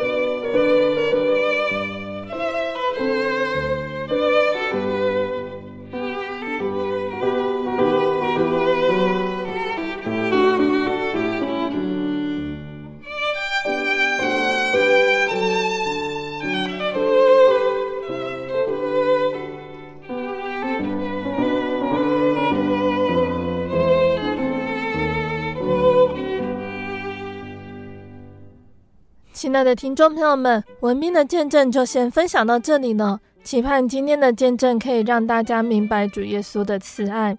[29.57, 33.19] 亲爱的听众朋友们，文斌的见证就先分享到这里了。
[33.43, 37.35] 期盼今天的见证可以让大家明白主耶稣的慈爱。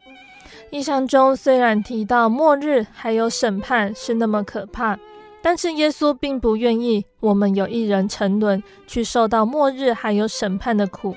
[0.70, 4.98] 印象中虽然提到末日还有审判是那么可怕，
[5.40, 11.14] 但是耶稣并不愿意我们有一人沉沦，去受到末日还有审判的苦。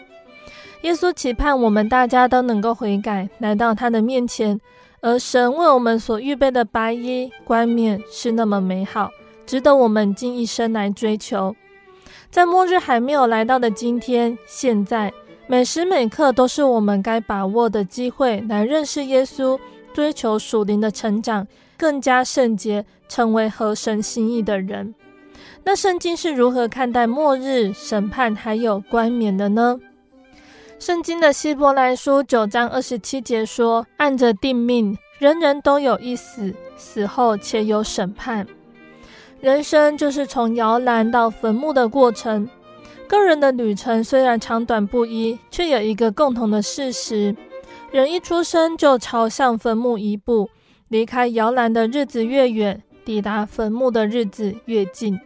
[0.84, 4.62] 耶稣期盼我们大家都能够悔改，来到他的面前，
[5.02, 9.10] 而神为我们所预备的白衣冠冕是那么美好。
[9.52, 11.54] 值得我们尽一生来追求。
[12.30, 15.12] 在末日还没有来到的今天，现在
[15.46, 19.60] 每时每刻都是我们该把握的机会，来认识耶稣，
[19.94, 21.46] 追求属灵的成长，
[21.78, 24.96] 更加圣洁，成为合神心意的人。
[25.66, 29.78] 那圣经是如何看待末日审判还有冠冕的呢？
[30.80, 38.48] 圣经的希伯来书九章二十七节说：“按着定命，人人都有一死，死后且有审判。”
[39.42, 42.48] 人生就是从摇篮到坟墓的过程。
[43.08, 47.36] 个人的旅程虽然长短不一，却有一个共同的事实：
[47.92, 50.48] 人一出生就朝向坟墓一步，
[50.90, 55.20] 离开摇篮的日子越远，抵达坟墓的日子越近。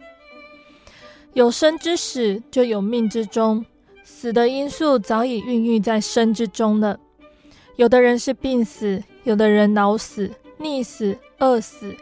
[1.34, 3.64] 有生之始，就有命之终。
[4.02, 6.98] 死的因素早已孕育在生之中了。
[7.76, 11.94] 有的人是病死，有的人老死、溺死、饿死。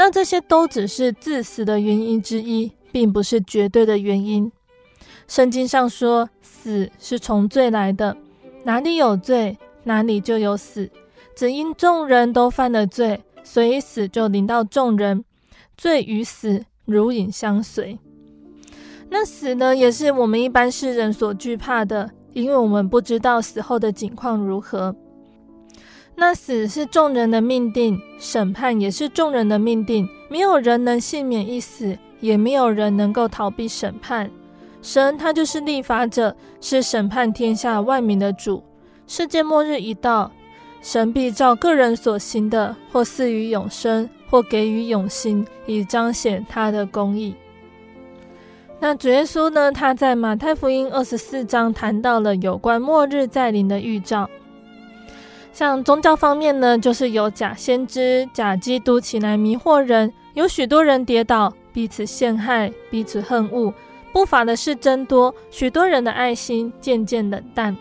[0.00, 4.50] 那这些都只是致死的原因之一，并不是绝对的原因。
[5.28, 8.16] 圣经上说，死是从罪来的，
[8.64, 10.88] 哪里有罪，哪里就有死。
[11.36, 15.22] 只因众人都犯了罪，所以死就临到众人。
[15.76, 17.98] 罪与死如影相随。
[19.10, 24.96] 那死呢，也是我们一般世人所惧怕的，因为我们不知道死后的景况如何。
[26.14, 34.30] 那死是众人的命定，审判也是众人的命定，没有人能幸免一死，也没有人能够逃避审判。
[34.82, 38.62] 神他就是立法者，是审判天下万民的主。
[39.06, 40.30] 世界末日一到，
[40.82, 47.34] 神必照个人所行的，或赐予永生，或给予永刑，以彰显他的公义。
[48.78, 49.70] 那主耶稣呢？
[49.70, 54.28] 他在马太福音二十四章谈到了有关末日再临的预兆。
[55.52, 63.74] 像宗教方面呢，就是有假先知、假基督起来迷惑人，有许多人跌倒，彼此陷害，彼此恨恶，
[64.12, 67.76] 不法的事增多，许多人的爱心渐渐冷淡。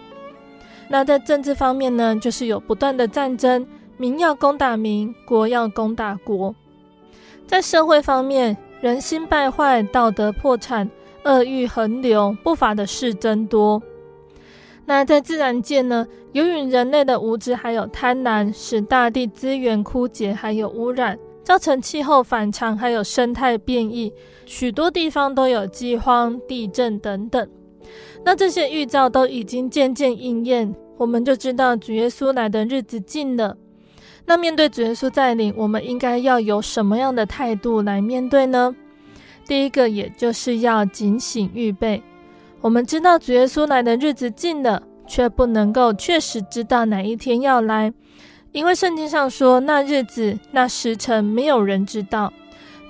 [0.88, 3.66] 那在政治方面呢，就是有不断的战争，
[3.98, 6.54] 民要攻打民，国要攻打国。
[7.46, 10.90] 在社会方面，人心败坏，道德破产，
[11.24, 13.82] 恶欲横流，不法的事增多。
[14.90, 24.12] 那在自然界呢，由于人类的无知还有贪婪，使大地资源枯竭，还有污染，造成气候反常，还有生态变异，
[24.48, 27.48] 许多地方都有饥荒、地震等等。
[28.26, 33.56] 那这些预兆都已经渐渐应验，我们就知道主耶稣来的日子近了。
[34.26, 38.76] 那面对主耶稣再临，我们应该要有什么样的态度来面对呢？
[39.46, 42.02] 第一个，也就是要警醒预备。
[42.62, 47.94] 我们知道主耶稣来的日子近了，却不能够确实知道哪一天要来，
[48.52, 52.34] 因为圣经上说，那日子、那时辰没有人知道，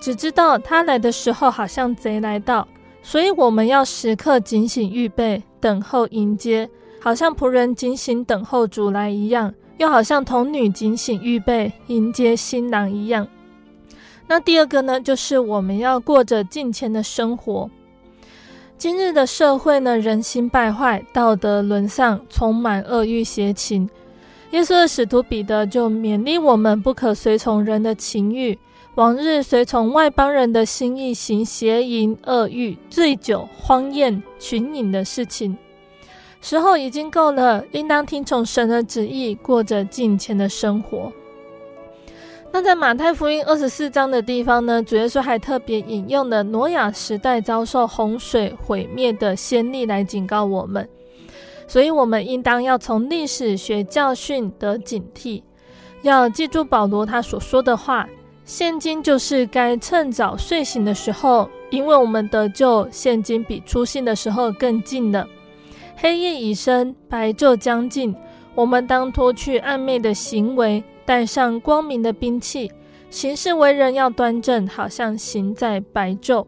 [0.01, 2.67] 只知道他来的时候好像贼来到，
[3.03, 6.67] 所以我们要时刻警醒预备，等候迎接，
[6.99, 13.28] 好像仆人警醒等候主来一样，又好像童女警醒预备迎接新郎一样。
[14.28, 17.70] 那第二个呢，就是我们要过着敬虔的生活。
[18.80, 23.89] 今日的社会呢，人心败坏，道德沦丧，充满恶欲邪情。
[24.51, 28.57] 耶稣的使徒彼得就勉励我们，不可随从人的情欲，
[28.95, 35.57] 往日随从外邦人的心意行邪淫、恶欲、醉酒、荒宴、群饮的事情。
[36.39, 41.11] 时候已经够了，应当听从神的旨意，过着敬虔的生活。
[42.52, 50.89] 那在马太福音二十四章的地方呢，主耶稣还特别引用了挪亚时代遭受洪水毁灭的先例来警告我们，
[51.68, 55.43] 所以我们应当要从历史学教训得警惕，
[56.02, 58.10] 要记住保罗他所说的话：
[58.45, 65.26] 现今就是该趁早睡醒的时候，因为我们得救，现今比初信的时候更近了。
[65.95, 68.16] 黑夜已深，白昼将近，
[68.56, 70.84] 我们当脱去暗昧的行为。
[71.10, 72.72] 带上光明的兵器，
[73.10, 76.45] 行事为人要端正，好像行在白昼。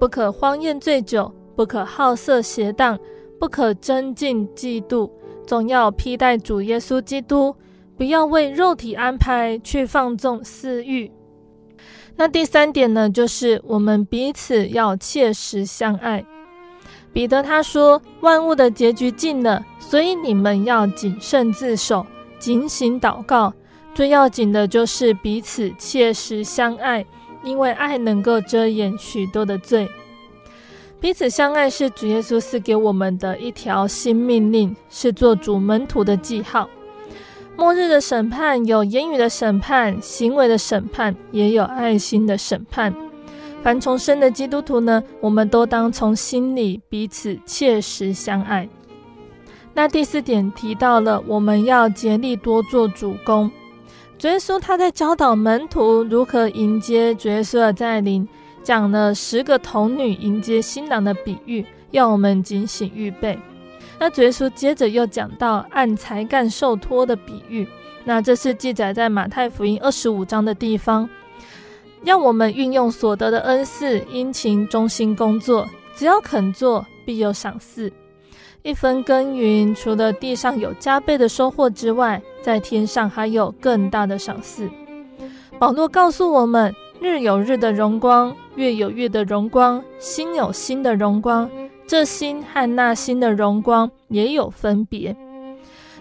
[0.00, 2.98] 不可荒宴醉酒，不可好色邪荡，
[3.38, 5.08] 不可争竞嫉妒，
[5.46, 7.54] 总要披戴主耶稣基督，
[7.96, 11.08] 不要为肉体安排去放纵私欲。
[12.16, 16.24] 那第三点呢，就是我们彼此要切实相爱。
[17.12, 22.04] 彼得他说，万物的结局近了，所以你们要谨慎自守，
[22.40, 23.54] 警醒祷告。
[23.94, 27.06] 最要紧的就是彼此切实相爱，
[27.44, 29.88] 因为爱能够遮掩许多的罪。
[31.00, 36.68] 彼此相爱是主耶稣赐给我们的一条新命令，是做主门徒的记号。
[37.56, 42.92] 末日的审判有言语的审判、行为的审判，也有爱心的审判。
[43.62, 48.68] 凡重生的基督徒呢，我们都当从心里彼此切实相爱。
[49.72, 53.50] 那第四点提到了，我们要竭力多做主工。
[54.24, 58.26] 主耶稣他在教导门徒如何迎接主耶稣的再临，
[58.62, 63.38] 讲了十个童女迎接新郎的比喻，要我们警醒预备。
[63.98, 67.68] 那主耶稣接着又讲到按才干受托的比喻，
[68.02, 71.06] 那这是记载在马太福音二十五章的地方，
[72.02, 77.92] 让我们运用所得的恩赐，殷勤忠心工作，只要肯做，必有赏赐。
[78.62, 84.68] 一分耕耘，除了地上有加倍的收获之外，在天上还有更大的赏赐。
[85.58, 91.50] 保罗告诉我们：日有日的荣光，月有月的荣光，星有星的荣光。
[91.86, 95.16] 这星和那星的荣光也有分别。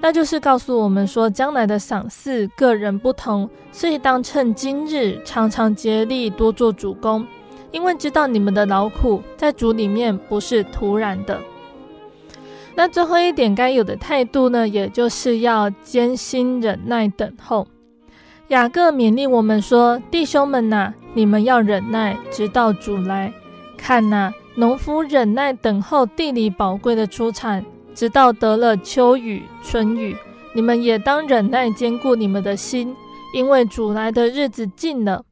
[0.02, 7.26] 那就是告诉我们说，将来的赏赐个人不同，所以当趁今日常常竭力多做主工，
[7.72, 11.40] 因为知道你们的劳苦在主里面不是徒然的。
[12.76, 17.68] 那最后一点该有的态度呢，也就是要艰辛忍耐等候。
[18.50, 23.32] 雅各勉励我们说：“弟兄们呐、你们要忍耐，直到主来。
[23.78, 27.64] 看呐、农夫忍耐等候地里宝贵的出产，
[27.94, 30.16] 直到得了秋雨春雨。
[30.54, 32.96] 你们也当忍耐，坚固你们的心，
[33.34, 35.24] 因为主来的日子近了。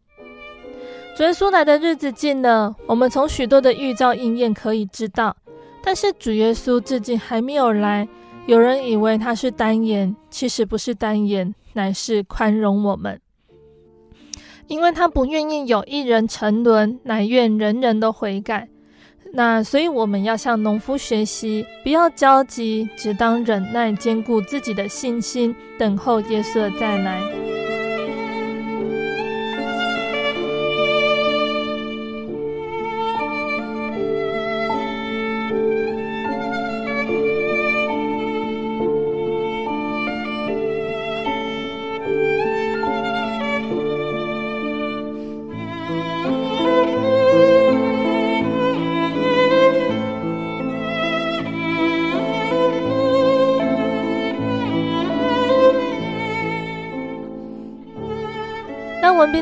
[1.18, 5.36] 主耶稣来的日子近了，我们从许多的预兆应验可以知道。”
[5.84, 8.08] 但是主耶稣至今还没有来，
[8.46, 13.20] 有人以为他是单言，其实不是单言，乃是宽容我们，
[14.68, 18.68] 因为他不愿意有一人沉沦，乃愿人人都悔改。
[19.34, 27.22] 那所以我们要向农夫学习，不要焦急，只当忍耐，坚固自己的信心，等候耶稣再来。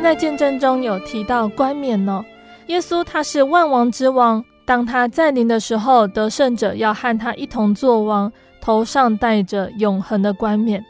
[0.10, 2.26] 在见证中有提到冠冕哦，
[2.66, 10.84] 耶稣他是万王之王，当他再临的时候，得胜者要和他一同作王，头上戴着永恒的冠冕。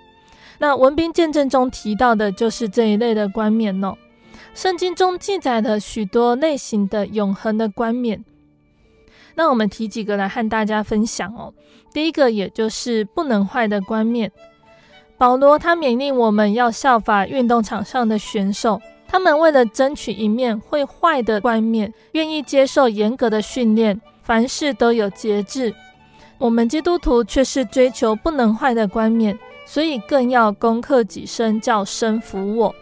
[0.57, 3.93] 那文斌见证中提到的就是这一类的冠冕哦。
[4.53, 8.23] 圣经中记载了许多类型的永恒的冠冕，
[9.35, 11.53] 那我们提几个来和大家分享哦。
[11.91, 14.31] 第一个也就是不能坏的冠冕。
[15.17, 18.81] 保罗他勉励我们要效法运动场上的选手，
[19.11, 25.73] 他们为了争取一面会坏的冠冕，愿意接受严格的训练，凡事都有节制。
[26.37, 32.75] 我们基督徒却是追求不能坏的冠冕，所以更要攻克己身，叫身服我。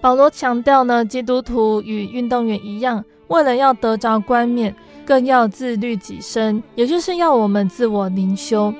[0.00, 4.74] 保罗强调呢，基督徒与运动员一样，为了要得着冠冕，
[5.06, 8.74] 更要自律己身，也就是要我们自我灵修。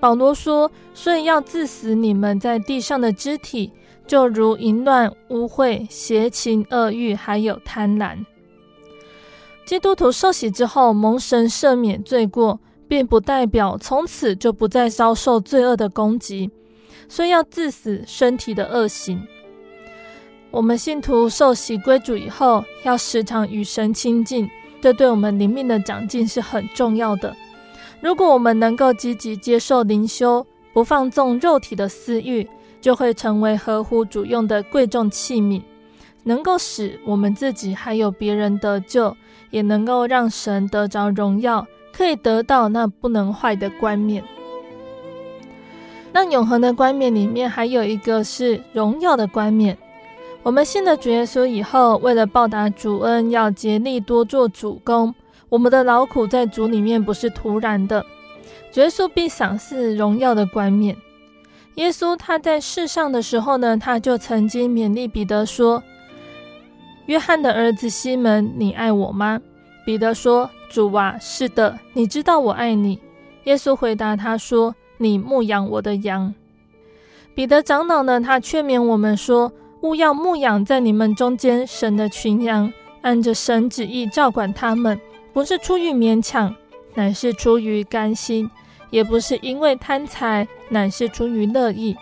[0.00, 3.70] 保罗说：“所以要致死你们在地上的肢体，
[4.10, 8.18] 就如淫乱、污秽、邪情、恶欲，还有贪婪。”
[9.64, 12.58] 基督徒受洗之后，蒙神赦免罪过。
[12.90, 16.50] 并不代表从此就不再遭受罪恶的攻击，
[17.08, 19.22] 所以要致死身体的恶行。
[20.50, 24.50] 我们信徒受洗归主以后，要时常与神亲近，
[24.82, 27.36] 这对我们灵命的长进是很重要的。
[28.00, 32.44] 如果我们能够积极接受灵修，不放纵肉体的私欲，
[32.80, 35.62] 就会成为合乎主用的贵重器皿，
[36.24, 39.16] 能够使我们自己还有别人得救，
[39.50, 41.66] 也能够让神得着荣耀。
[41.92, 44.24] 可以得到那不能坏的冠冕。
[46.12, 49.76] 那永恒的冠冕里面还有一个是荣耀的冠冕。
[50.42, 55.14] 我们信了主耶稣以后，为了报答主恩，要竭力多做主工。
[55.50, 58.06] 我们的劳苦在主里面不是徒然的。
[58.72, 60.96] 主耶稣必赏赐荣耀的冠冕。
[61.76, 65.82] 耶稣他在世上的时候呢，他就曾经勉励彼得说
[67.06, 69.40] ：“约翰的儿子西门，你爱我吗？”
[69.84, 70.50] 彼得说。
[70.72, 73.00] 主啊，是的，你知道我爱你。
[73.42, 76.32] 耶稣回答他说：“你牧养我的羊。”
[77.34, 79.50] 彼得长老呢，他劝勉我们说
[79.82, 85.00] ：“务要牧养在你们中间神的群羊，按着神旨意照管他们，
[85.32, 86.54] 不是出于勉强，
[86.94, 88.48] 乃是出于甘心；
[88.90, 91.94] 也不是因为贪财，乃是出于乐意；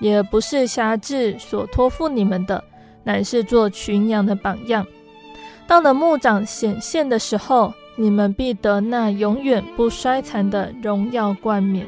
[0.00, 2.62] 也不是挟制所托付你们的，
[3.04, 4.86] 乃是做群羊的榜样。
[5.66, 11.86] 到了牧长显现的时候。”你们必得那永远不衰残的荣耀冠冕。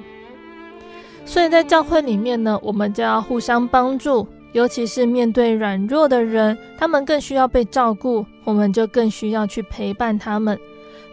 [1.26, 10.58] 所以在教会里面呢，我们就要互相帮助，尤其是面对软弱的人，他们更需要被照顾，我们就更需要去陪伴他们。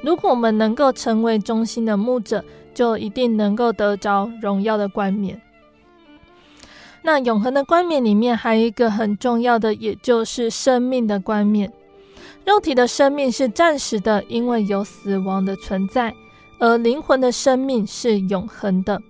[0.02, 2.42] 如果我们能够成为忠心的牧者，
[2.76, 5.42] 就一定能够得着荣耀的冠冕。
[7.02, 11.72] 那永恒的冠冕里面还有一个很重要的，也就是生命的冠冕。
[12.46, 16.12] 肉体的生命是暂时的，因为有死亡的存在；
[16.60, 19.02] 而灵魂的生命是永恒的。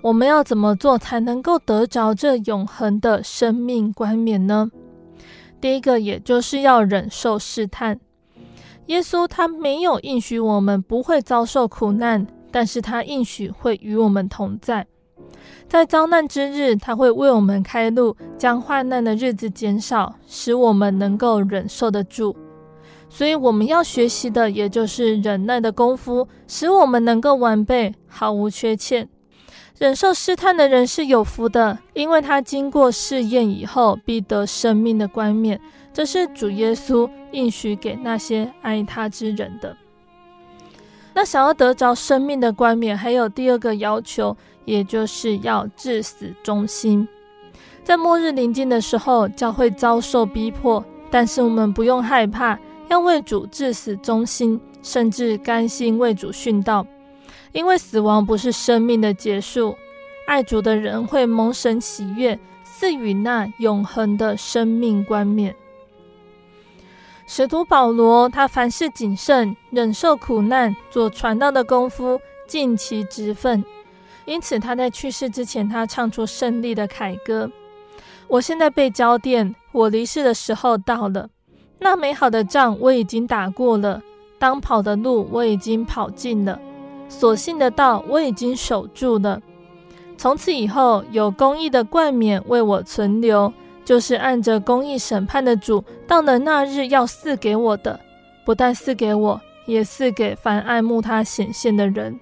[0.00, 4.70] 我们要怎么做才能够得着这永恒的生命冠冕呢？
[5.60, 7.98] 第一个，也就是要忍受试探。
[8.86, 14.86] 耶稣他没有应许我们不会遭受苦难，但是他应许会与我们同在。
[15.68, 22.36] 在遭难之日，他会为我们开路，将患难的日子减少，使我们能够忍受得住。
[23.08, 29.08] 所以我们要学习的，也就是忍耐的功夫，使我们能够完备，毫无缺欠。
[29.80, 35.60] 忍受试探的人是有福的，因为他经过试验以后，必得生命的冠冕。
[35.92, 39.76] 这是主耶稣应许给那些爱他之人的。
[41.14, 47.06] 那想要得着生命的冠冕，还有第二个要求，也就是要至死忠心。
[47.84, 52.58] 在末日临近的时候，教会遭受逼迫，但是我们不用害怕。
[52.88, 56.86] 要为主至死忠心，甚至甘心为主殉道，
[57.52, 59.74] 因为死亡不是生命的结束。
[60.26, 65.54] 爱主的人会蒙神喜悦，赐予那永恒的生命冠冕。
[67.26, 73.64] 使徒保罗，他凡事谨慎，忍受苦难，做传道的功夫，尽其职分。
[74.26, 77.50] 因此，他在去世之前，他唱出胜利的凯歌
[78.28, 81.28] ：“我现在被浇奠，我离世的时候到了。”
[81.80, 84.02] 那美好的仗我已经打过了，
[84.38, 86.58] 当跑的路我已经跑尽了，
[87.08, 89.40] 所信的道我已经守住了。
[90.16, 93.52] 从此以后，有公义的冠冕为我存留，
[93.84, 98.00] 就是按着公义审判的主，到了那日要赐给我的，
[98.44, 102.18] 不但赐给我，也赐给凡爱慕他显现的人。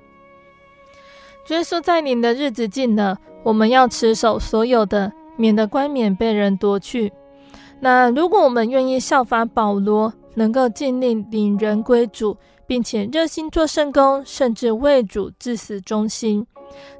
[1.48, 7.12] 耶稣在您的日子近了，我们要持守所有的，免得冠冕被人夺去。
[7.80, 12.36] 那如果我们愿意效法保罗，能够尽力领人归主，
[12.66, 16.46] 并且热心做圣工，甚至为主至死忠心，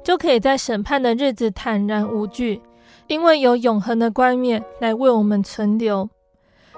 [0.03, 2.61] 就可以在审判的日子坦然无惧，
[3.07, 6.09] 因为有永恒的冠冕来为我们存留。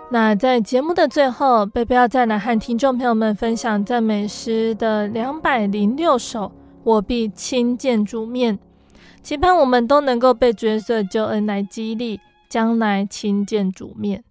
[0.10, 6.52] 那在节目的最后，贝贝要再来和听众朋友们分享赞美诗的两百零六首，
[6.84, 8.60] 我必亲见主面，
[9.24, 12.20] 期盼我们都能够被角色救恩来激励。
[12.48, 14.25] 将来亲见主面。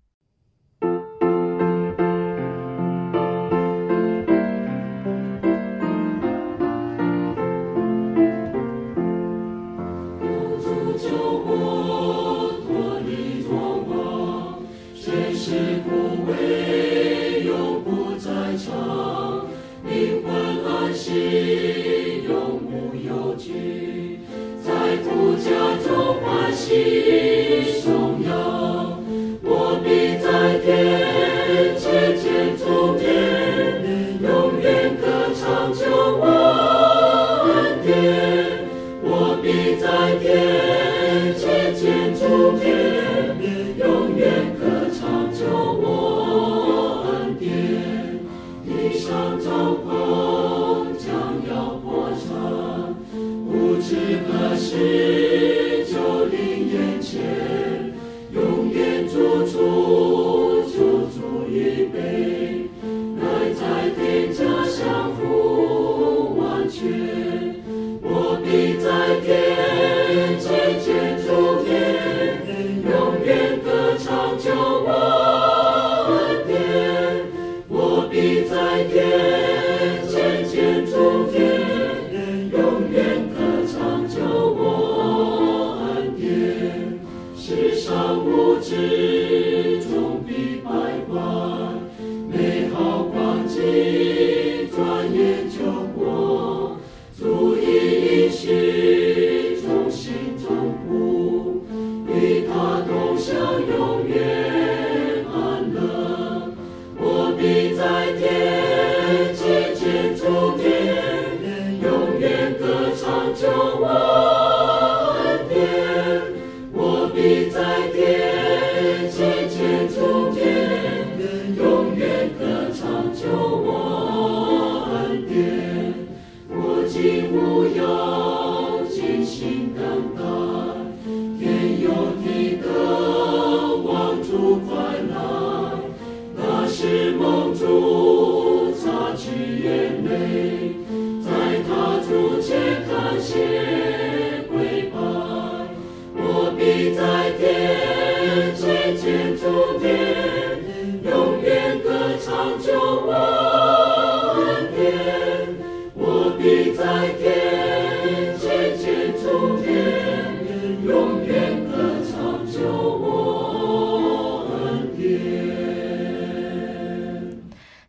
[21.36, 24.20] 你永无忧惧
[24.64, 25.50] 在土家
[25.82, 29.02] 中欢喜颂扬
[29.42, 32.94] 我必在天界建筑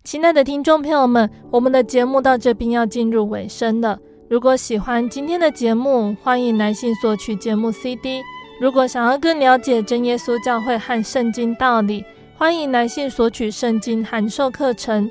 [0.04, 4.00] 亲爱的听众朋友们，我们的节目到这边要进入尾声了。
[4.28, 8.24] 如果喜欢今天的节目，欢迎来信索取节目 CD。
[8.60, 12.04] 如果想要更了解真耶稣教会和圣经道理，
[12.38, 15.10] 欢迎来信索取圣经函授课程。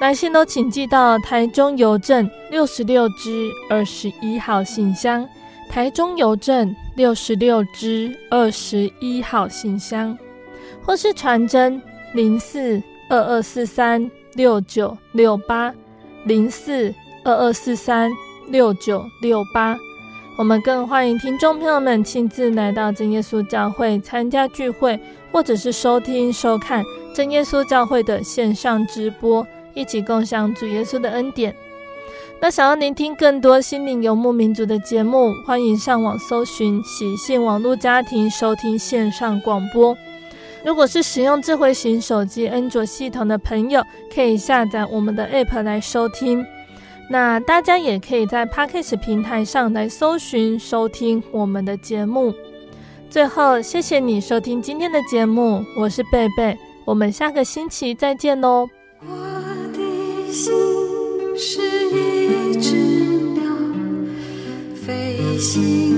[0.00, 5.28] 来信都请寄到台中邮政六十六支二十一号信箱，
[5.68, 10.16] 台中邮政六十六支二十一号信箱，
[10.84, 11.82] 或是传真
[12.14, 12.80] 零四
[13.10, 15.74] 二二四三六九六八
[16.24, 16.94] 零四
[17.24, 18.08] 二二四三
[18.46, 19.76] 六九六八。
[20.38, 24.98] 我们更欢迎听众朋友们亲自来到真耶稣教会参加聚会，
[25.32, 29.44] 或者是收听收看真耶稣教会的线上直播，
[29.78, 31.54] 一起共享主耶稣的恩典。
[32.40, 39.96] 那想要聆听更多心灵游牧民族的节目，欢迎上网搜寻喜信网络家庭收听线上广播。
[40.64, 43.82] 如果是使用智慧型手机安卓系统的朋友，
[44.14, 46.44] 可以下载我们的 App 来收听。
[47.10, 52.34] 那大家也可以在 Podcast 平台上来搜寻收听我们的节目。
[53.08, 58.68] 最后，谢谢你收听今天的节目，我是贝贝，我们下个星期再见喽。
[60.32, 60.52] 心
[61.36, 61.60] 是
[61.90, 62.76] 一只
[63.34, 63.42] 鸟，
[64.74, 65.97] 飞行